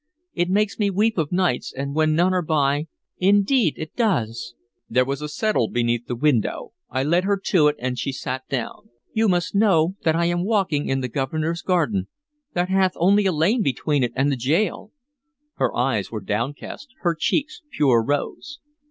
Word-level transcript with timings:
It 0.33 0.49
makes 0.49 0.79
me 0.79 0.89
weep 0.89 1.19
of 1.19 1.31
nights 1.31 1.71
and 1.71 1.93
when 1.93 2.15
none 2.15 2.33
are 2.33 2.41
by, 2.41 2.87
indeed 3.19 3.75
it 3.77 3.95
does!" 3.95 4.55
There 4.89 5.05
was 5.05 5.21
a 5.21 5.29
settle 5.29 5.69
beneath 5.69 6.07
the 6.07 6.15
window. 6.15 6.73
I 6.89 7.03
led 7.03 7.23
her 7.25 7.39
to 7.51 7.67
it, 7.67 7.75
and 7.77 7.99
she 7.99 8.11
sat 8.11 8.47
down. 8.49 8.89
"You 9.13 9.27
must 9.27 9.53
know 9.53 9.95
that 10.01 10.15
I 10.15 10.25
am 10.25 10.43
walking 10.43 10.89
in 10.89 11.01
the 11.01 11.07
Governor's 11.07 11.61
garden, 11.61 12.07
that 12.53 12.67
hath 12.69 12.93
only 12.95 13.27
a 13.27 13.31
lane 13.31 13.61
between 13.61 14.01
it 14.01 14.11
and 14.15 14.31
the 14.31 14.37
gaol." 14.37 14.91
Her 15.57 15.71
eyes 15.77 16.09
were 16.09 16.21
downcast, 16.21 16.87
her 17.01 17.13
cheeks 17.13 17.61
pure 17.71 18.03
rose. 18.03 18.57